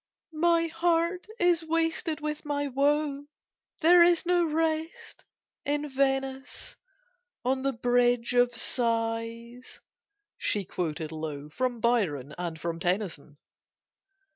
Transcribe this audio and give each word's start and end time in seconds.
"My 0.33 0.65
heart 0.65 1.27
is 1.39 1.61
wasted 1.63 2.21
with 2.21 2.43
my 2.43 2.67
woe! 2.67 3.27
There 3.81 4.01
is 4.01 4.25
no 4.25 4.43
rest—in 4.45 5.89
Venice, 5.89 6.75
on 7.45 7.61
The 7.61 7.73
Bridge 7.73 8.33
of 8.33 8.55
Sighs!" 8.55 9.79
she 10.39 10.65
quoted 10.65 11.11
low 11.11 11.49
From 11.49 11.79
Byron 11.79 12.33
and 12.39 12.59
from 12.59 12.79
Tennyson. 12.79 13.37